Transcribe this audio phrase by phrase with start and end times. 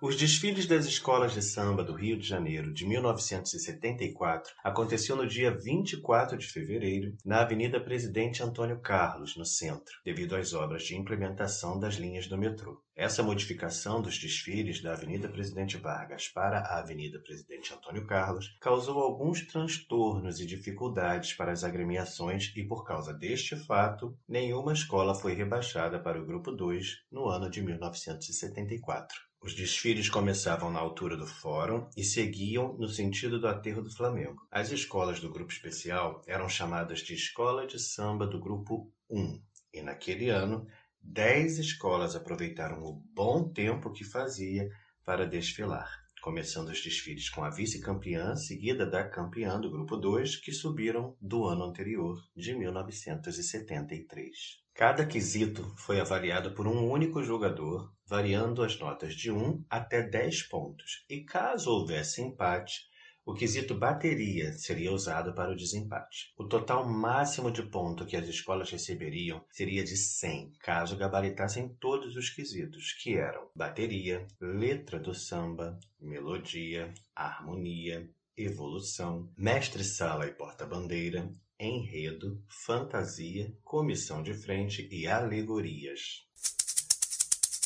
[0.00, 5.50] Os desfiles das escolas de samba do Rio de Janeiro de 1974 aconteceu no dia
[5.50, 11.80] 24 de fevereiro, na Avenida Presidente Antônio Carlos, no centro, devido às obras de implementação
[11.80, 12.80] das linhas do metrô.
[12.94, 19.00] Essa modificação dos desfiles da Avenida Presidente Vargas para a Avenida Presidente Antônio Carlos causou
[19.00, 25.34] alguns transtornos e dificuldades para as agremiações e, por causa deste fato, nenhuma escola foi
[25.34, 29.27] rebaixada para o Grupo 2 no ano de 1974.
[29.40, 34.46] Os desfiles começavam na altura do Fórum e seguiam no sentido do Aterro do Flamengo.
[34.50, 39.40] As escolas do grupo especial eram chamadas de Escola de Samba do Grupo 1,
[39.72, 40.66] e naquele ano,
[41.00, 44.68] dez escolas aproveitaram o bom tempo que fazia
[45.04, 45.88] para desfilar,
[46.20, 51.44] começando os desfiles com a vice-campeã, seguida da campeã do Grupo 2, que subiram do
[51.44, 54.28] ano anterior, de 1973.
[54.74, 60.44] Cada quesito foi avaliado por um único jogador, variando as notas de 1 até 10
[60.44, 62.88] pontos, e caso houvesse empate,
[63.28, 66.32] o quesito bateria seria usado para o desempate.
[66.34, 72.16] O total máximo de ponto que as escolas receberiam seria de 100, caso gabaritassem todos
[72.16, 82.42] os quesitos, que eram bateria, letra do samba, melodia, harmonia, evolução, mestre-sala e porta-bandeira, enredo,
[82.48, 86.27] fantasia, comissão de frente e alegorias.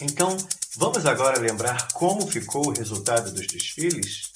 [0.04, 0.36] Então,
[0.76, 4.32] vamos agora lembrar como ficou o resultado dos desfiles?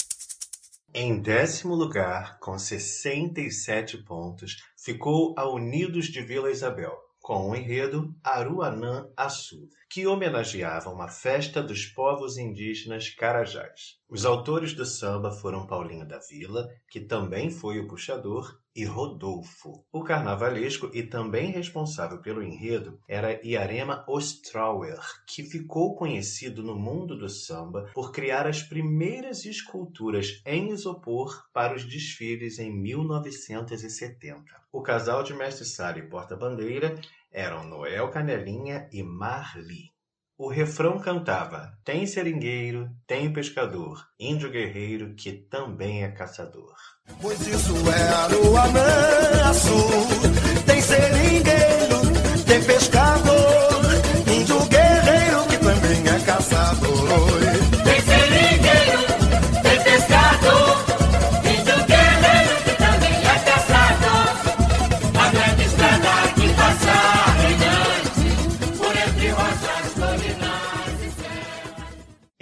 [0.95, 6.97] Em décimo lugar, com 67 pontos, ficou a Unidos de Vila Isabel,
[7.27, 13.97] com o enredo Aruanã Açu, que homenageava uma festa dos povos indígenas Carajás.
[14.09, 19.83] Os autores do samba foram Paulinho da Vila, que também foi o puxador, e Rodolfo.
[19.91, 27.17] O carnavalesco e também responsável pelo enredo era Iarema Ostrauer, que ficou conhecido no mundo
[27.17, 34.45] do samba por criar as primeiras esculturas em isopor para os desfiles em 1970.
[34.71, 37.01] O casal de mestre-sala e porta-bandeira
[37.37, 39.93] eram Noel Canelinha e Marli.
[40.39, 46.75] O refrão cantava: Tem seringueiro, tem pescador, índio guerreiro que também é caçador.
[47.21, 53.76] Pois isso é Aruanã Sul, tem seringueiro, tem pescador,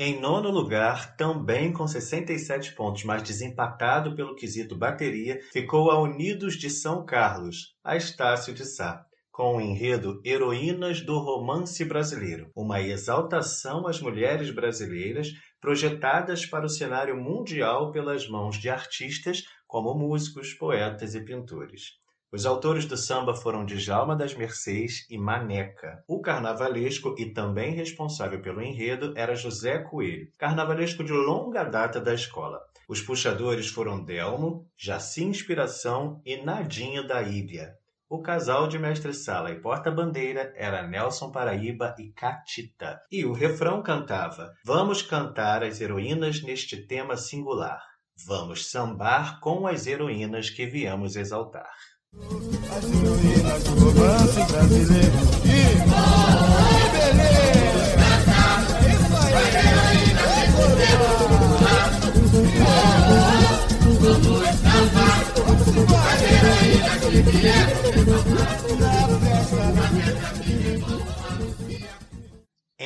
[0.07, 6.59] Em nono lugar, também com 67 pontos, mas desempatado pelo quesito bateria, ficou a Unidos
[6.59, 12.83] de São Carlos, a Estácio de Sá, com o enredo Heroínas do Romance Brasileiro, uma
[12.83, 15.29] exaltação às mulheres brasileiras
[15.59, 22.04] projetadas para o cenário mundial pelas mãos de artistas como músicos, poetas e pintores.
[22.35, 26.03] Os autores do samba foram Djalma das Mercês e Maneca.
[26.09, 32.13] O carnavalesco e também responsável pelo enredo era José Coelho, carnavalesco de longa data da
[32.13, 32.61] escola.
[32.89, 37.77] Os puxadores foram Delmo, Jaci Inspiração e Nadinho da Ilha.
[38.09, 43.01] O casal de mestre-sala e porta-bandeira era Nelson Paraíba e Catita.
[43.13, 47.81] E o refrão cantava: Vamos cantar as heroínas neste tema singular.
[48.27, 51.71] Vamos sambar com as heroínas que viemos exaltar.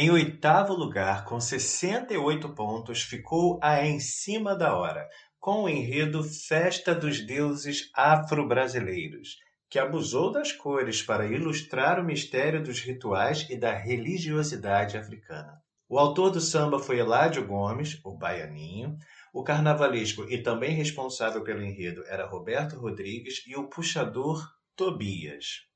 [0.01, 5.09] Em oitavo lugar, com 68 pontos, ficou a Em Cima da Hora,
[5.41, 9.37] com o enredo Festa dos Deuses Afro-Brasileiros,
[9.71, 15.61] que abusou das cores para ilustrar o mistério dos rituais e da religiosidade africana.
[15.89, 18.97] O autor do samba foi Eládio Gomes, o Baianinho.
[19.33, 24.47] O carnavalesco e também responsável pelo enredo era Roberto Rodrigues e o puxador
[24.77, 25.67] Tobias.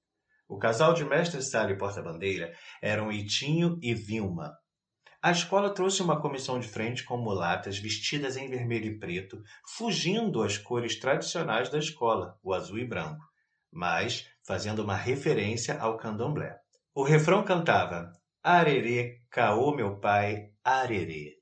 [0.49, 4.53] O casal de mestre sala e porta-bandeira eram Itinho e Vilma.
[5.24, 9.40] A escola trouxe uma comissão de frente com mulatas vestidas em vermelho e preto,
[9.76, 13.24] fugindo às cores tradicionais da escola, o azul e branco,
[13.72, 16.58] mas fazendo uma referência ao candomblé.
[16.92, 18.10] O refrão cantava:
[18.42, 21.36] Arerê, caô meu pai, arerê.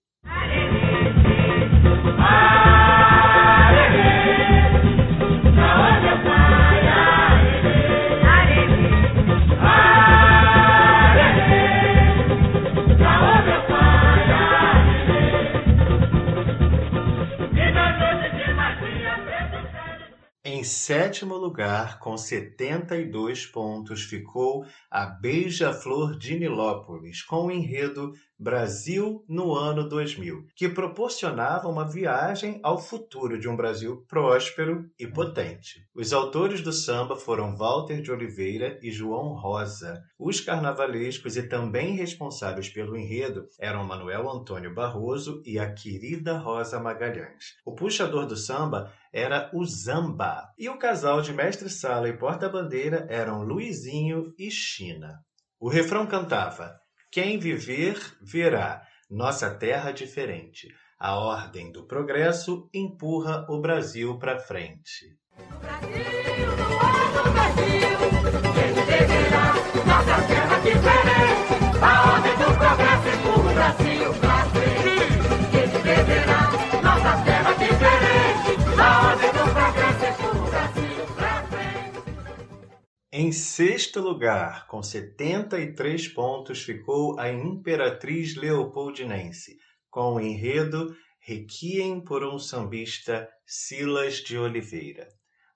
[20.61, 28.13] Em sétimo lugar, com 72 pontos, ficou a Beija-Flor de Nilópolis, com o enredo
[28.43, 35.07] Brasil no ano 2000, que proporcionava uma viagem ao futuro de um Brasil próspero e
[35.07, 35.87] potente.
[35.95, 40.03] Os autores do samba foram Walter de Oliveira e João Rosa.
[40.19, 46.81] Os carnavalescos e também responsáveis pelo enredo eram Manuel Antônio Barroso e a querida Rosa
[46.81, 47.57] Magalhães.
[47.63, 53.43] O puxador do samba era o Zamba, e o casal de mestre-sala e porta-bandeira eram
[53.43, 55.19] Luizinho e China.
[55.61, 58.83] O refrão cantava quem viver, verá.
[59.11, 60.69] Nossa terra diferente.
[60.99, 65.17] A ordem do progresso empurra o Brasil para frente.
[65.61, 65.91] Brasil,
[67.25, 67.89] no Brasil,
[68.55, 69.55] quem viverá,
[69.87, 71.83] nossa terra diferente.
[71.83, 74.30] A ordem do progresso empurra o Brasil pra
[83.23, 89.59] Em sexto lugar, com 73 pontos, ficou a Imperatriz Leopoldinense,
[89.91, 95.07] com o enredo Requiem por um sambista Silas de Oliveira.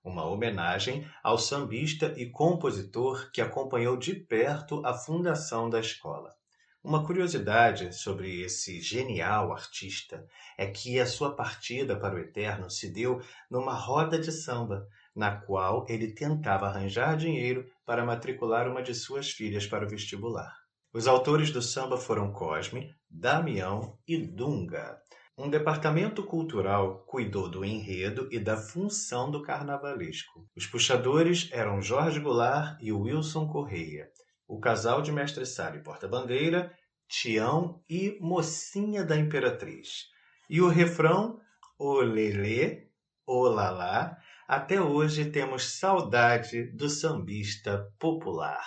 [0.04, 6.34] Uma homenagem ao sambista e compositor que acompanhou de perto a fundação da escola.
[6.82, 10.26] Uma curiosidade sobre esse genial artista
[10.58, 15.36] é que a sua partida para o eterno se deu numa roda de samba, na
[15.36, 20.52] qual ele tentava arranjar dinheiro para matricular uma de suas filhas para o vestibular.
[20.92, 24.98] Os autores do samba foram Cosme, Damião e Dunga.
[25.36, 30.48] Um departamento cultural cuidou do enredo e da função do carnavalesco.
[30.56, 34.08] Os puxadores eram Jorge Goulart e Wilson Correia.
[34.46, 36.72] O casal de mestre sala e porta-bandeira,
[37.08, 40.04] Tião e Mocinha da Imperatriz.
[40.48, 41.40] E o refrão,
[41.76, 42.88] Olelê,
[43.26, 44.16] Olalá,
[44.48, 48.64] até hoje temos saudade do sambista popular.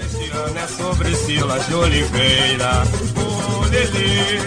[0.00, 2.70] Este ano é sobre Silas de Oliveira.
[3.70, 4.38] Lelê,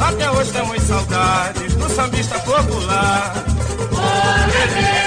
[0.00, 3.34] até hoje temos saudades do sambista popular.
[3.92, 4.99] Até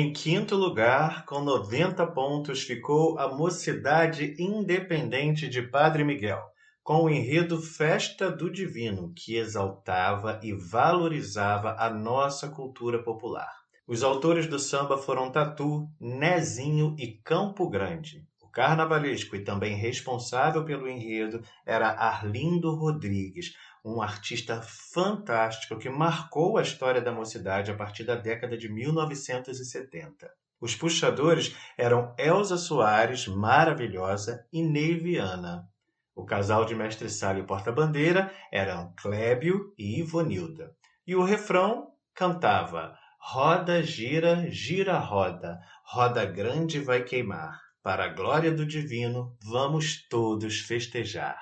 [0.00, 6.40] Em quinto lugar, com 90 pontos, ficou a Mocidade Independente de Padre Miguel,
[6.84, 13.52] com o enredo Festa do Divino, que exaltava e valorizava a nossa cultura popular.
[13.88, 18.24] Os autores do samba foram Tatu, Nezinho e Campo Grande.
[18.58, 26.62] Carnavalesco e também responsável pelo enredo era Arlindo Rodrigues, um artista fantástico que marcou a
[26.62, 30.28] história da mocidade a partir da década de 1970.
[30.60, 35.64] Os puxadores eram Elza Soares, maravilhosa, e Ney Viana.
[36.12, 40.74] O casal de mestre sala e porta-bandeira eram Clébio e Ivonilda.
[41.06, 47.67] E o refrão cantava Roda, gira, gira, roda, roda grande vai queimar.
[47.82, 51.38] Para a glória do divino, vamos todos festejar.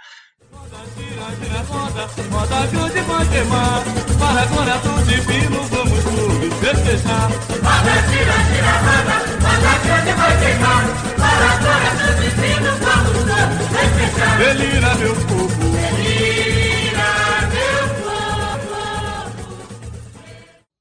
[0.95, 3.83] gira, gira, roda, roda grande vai queimar.
[4.19, 7.31] Para a glória do divino, vamos todos festejar.
[7.31, 10.85] Roda, gira, gira, roda, roda grande vai queimar.
[11.16, 14.35] Para a glória do divino, vamos todos festejar.
[14.38, 15.66] Delira, meu povo,
[16.05, 17.12] Ira,
[17.49, 18.76] meu povo.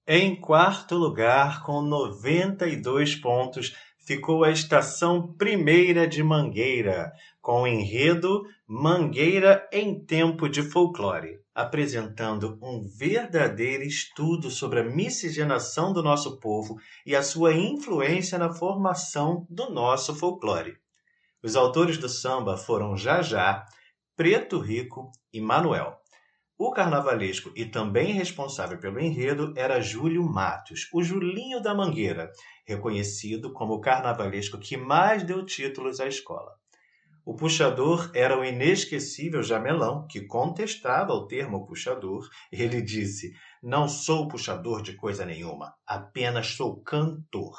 [0.06, 3.74] Em quarto lugar, com 92 pontos,
[4.06, 12.58] ficou a estação Primeira de Mangueira, com o enredo Mangueira em Tempo de Folclore, apresentando
[12.62, 19.48] um verdadeiro estudo sobre a miscigenação do nosso povo e a sua influência na formação
[19.50, 20.78] do nosso folclore.
[21.42, 23.66] Os autores do samba foram Jajá,
[24.16, 26.00] Preto Rico e Manuel.
[26.58, 32.32] O carnavalesco e também responsável pelo enredo era Júlio Matos, o Julinho da Mangueira,
[32.66, 36.54] reconhecido como o carnavalesco que mais deu títulos à escola.
[37.26, 42.30] O puxador era o inesquecível Jamelão, que contestava o termo puxador.
[42.50, 47.58] Ele disse: Não sou puxador de coisa nenhuma, apenas sou cantor.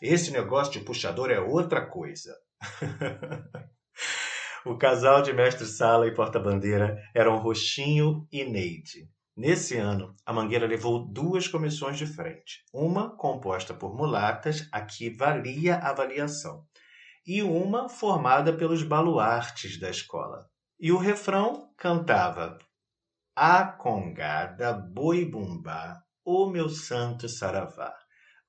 [0.00, 2.32] Esse negócio de puxador é outra coisa.
[4.64, 9.08] o casal de mestre-sala e porta-bandeira eram Roxinho e Neide.
[9.36, 15.08] Nesse ano, a Mangueira levou duas comissões de frente, uma composta por mulatas, a que
[15.08, 16.64] valia a avaliação,
[17.26, 20.46] e uma formada pelos baluartes da escola.
[20.78, 22.58] E o refrão cantava:
[23.34, 27.94] A congada, boi bumbá, o meu santo saravá,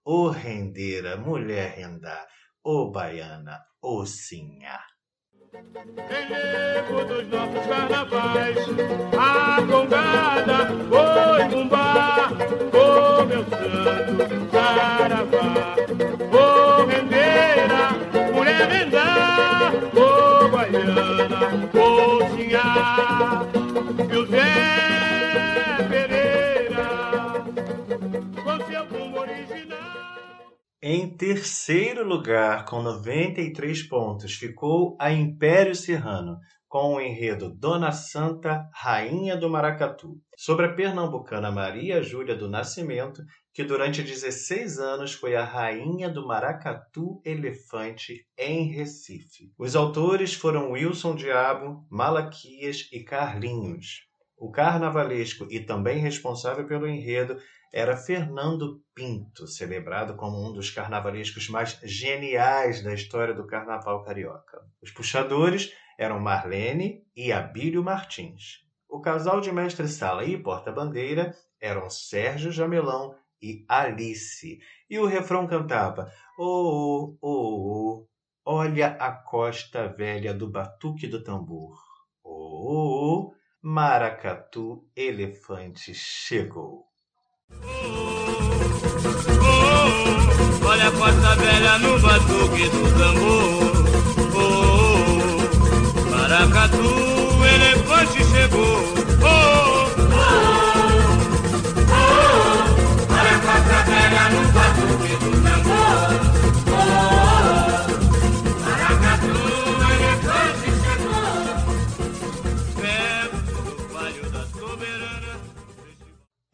[0.04, 2.28] o rendeira, mulher rendá,
[2.64, 4.91] o baiana, o sinhá.
[5.54, 8.58] Enlevo dos nossos carnavais,
[9.20, 12.30] a congada, boi bumbá,
[12.72, 15.76] o meu santo saravá,
[16.32, 18.01] o rendeira,
[30.84, 38.68] Em terceiro lugar, com 93 pontos, ficou a Império Serrano, com o enredo Dona Santa,
[38.74, 43.22] Rainha do Maracatu, sobre a pernambucana Maria Júlia do Nascimento,
[43.54, 49.54] que durante 16 anos foi a rainha do maracatu elefante em Recife.
[49.60, 54.08] Os autores foram Wilson Diabo, Malaquias e Carlinhos.
[54.36, 57.38] O carnavalesco e também responsável pelo enredo
[57.72, 64.62] era Fernando Pinto, celebrado como um dos carnavalescos mais geniais da história do carnaval carioca.
[64.82, 68.66] Os puxadores eram Marlene e Abílio Martins.
[68.90, 74.60] O casal de mestre-sala e porta-bandeira eram Sérgio Jamelão e Alice.
[74.90, 78.08] E o refrão cantava: Oh, oh, oh,
[78.46, 81.80] olha a costa velha do batuque do tambor.
[82.22, 86.91] Oh, oh, oh, maracatu, elefante chegou.
[89.44, 93.72] Oh, olha a costa velha no batuque do tambor.
[94.36, 96.90] Oh, maracatu,
[97.44, 99.01] elefante chegou.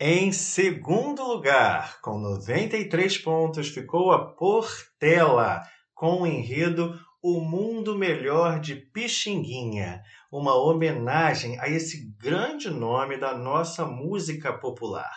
[0.10, 5.62] Em segundo lugar, com 93 pontos, ficou a Portela,
[5.94, 13.38] com o enredo O Mundo Melhor de Pixinguinha, uma homenagem a esse grande nome da
[13.38, 15.12] nossa música popular.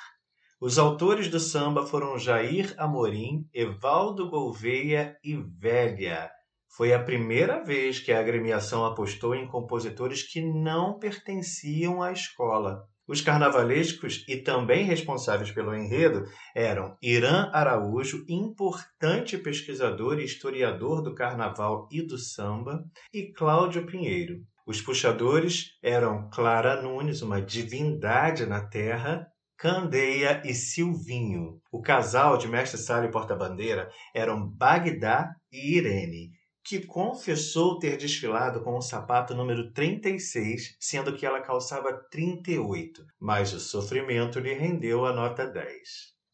[0.60, 6.28] Os autores do samba foram Jair Amorim, Evaldo Gouveia e Vélia.
[6.66, 12.90] Foi a primeira vez que a agremiação apostou em compositores que não pertenciam à escola.
[13.10, 21.12] Os carnavalescos e também responsáveis pelo enredo eram Irã Araújo, importante pesquisador e historiador do
[21.12, 24.36] carnaval e do samba, e Cláudio Pinheiro.
[24.64, 29.26] Os puxadores eram Clara Nunes, uma divindade na terra,
[29.58, 31.60] Candeia e Silvinho.
[31.72, 36.30] O casal de mestre sala e porta-bandeira eram Bagdá e Irene,
[36.64, 43.52] que confessou ter desfilado com o sapato número 36, sendo que ela calçava 38, mas
[43.52, 45.66] o sofrimento lhe rendeu a nota 10.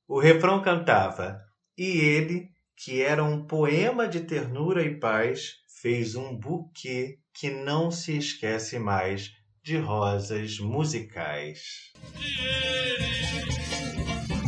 [0.08, 1.40] O refrão cantava:
[1.76, 7.90] E ele, que era um poema de ternura e paz, fez um buquê que não
[7.90, 11.92] se esquece mais de rosas musicais.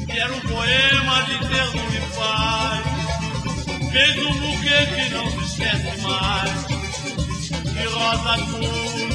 [0.07, 2.88] que era um poema de ternura e paz.
[3.91, 6.67] Fez um buquê que não se esquece mais,
[7.73, 8.43] de rosas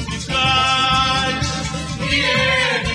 [0.06, 1.46] musicais.
[2.10, 2.93] E ele,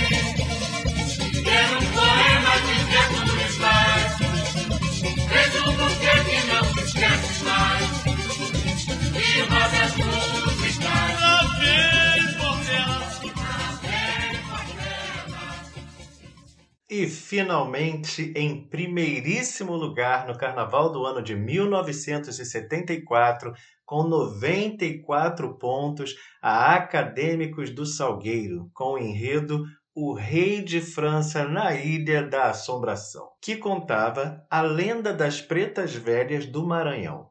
[17.09, 23.53] finalmente, em primeiríssimo lugar no Carnaval do ano de 1974,
[23.85, 31.73] com 94 pontos, a Acadêmicos do Salgueiro, com o enredo O Rei de França na
[31.73, 37.27] Ilha da Assombração, que contava a lenda das pretas velhas do Maranhão.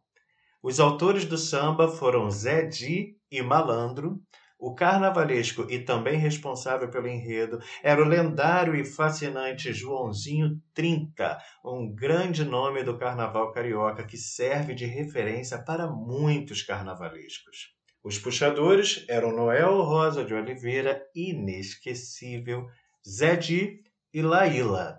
[0.63, 4.21] Os autores do samba foram Zé Di e Malandro,
[4.59, 11.95] o carnavalesco e também responsável pelo enredo era o lendário e fascinante Joãozinho 30, um
[11.95, 17.73] grande nome do carnaval carioca que serve de referência para muitos carnavalescos.
[18.03, 22.67] Os puxadores eram Noel Rosa de Oliveira, inesquecível,
[23.09, 24.99] Zé Di e Laíla.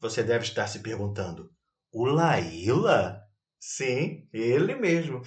[0.00, 1.50] Você deve estar se perguntando:
[1.92, 3.20] o Laíla?
[3.58, 5.22] Sim, ele mesmo.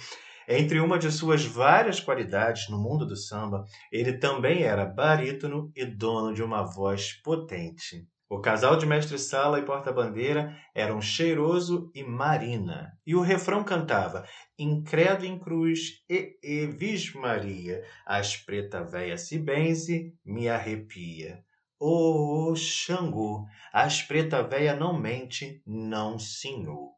[0.50, 5.84] Entre uma de suas várias qualidades no mundo do samba, ele também era barítono e
[5.84, 8.08] dono de uma voz potente.
[8.30, 12.92] O casal de mestre-sala e porta-bandeira eram Cheiroso e Marina.
[13.06, 14.24] E o refrão cantava
[14.58, 21.40] Incredo em cruz e Evis Maria, as preta véia se benze, me arrepia.
[21.78, 26.90] Ô, oh, Xangô, as preta véia não mente, não senhor.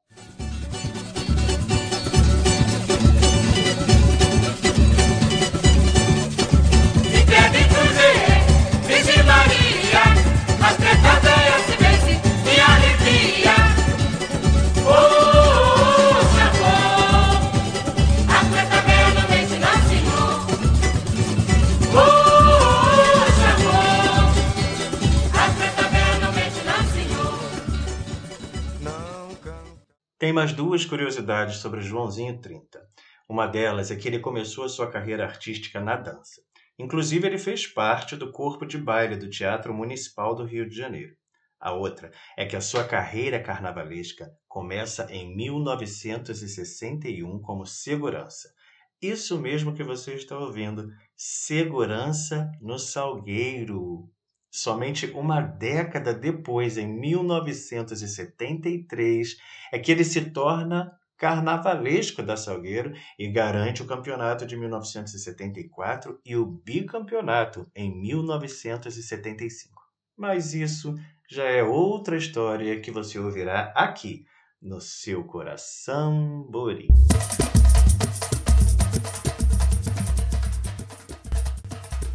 [30.31, 32.81] Tem mais duas curiosidades sobre Joãozinho 30.
[33.29, 36.41] Uma delas é que ele começou a sua carreira artística na dança.
[36.79, 41.17] Inclusive, ele fez parte do corpo de baile do Teatro Municipal do Rio de Janeiro.
[41.59, 48.55] A outra é que a sua carreira carnavalesca começa em 1961 como segurança.
[49.03, 54.09] Isso mesmo que você está ouvindo, segurança no Salgueiro.
[54.51, 59.37] Somente uma década depois, em 1973,
[59.73, 66.35] é que ele se torna carnavalesco da Salgueiro e garante o campeonato de 1974 e
[66.35, 69.81] o bicampeonato em 1975.
[70.17, 70.95] Mas isso
[71.29, 74.25] já é outra história que você ouvirá aqui
[74.61, 76.89] no seu coração Borim.